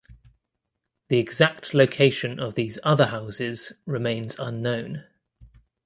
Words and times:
The 1.09 1.19
exact 1.19 1.75
location 1.75 2.39
of 2.39 2.55
these 2.55 2.79
other 2.83 3.05
houses 3.05 3.71
remains 3.85 4.35
unknown. 4.39 5.05